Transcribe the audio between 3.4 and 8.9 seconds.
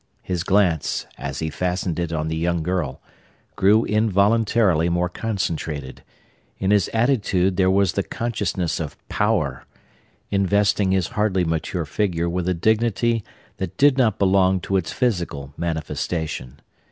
grew involuntarily more concentrated; in his attitude there was the consciousness